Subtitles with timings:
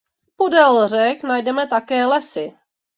[0.35, 2.57] Podél řek najdeme také lesy.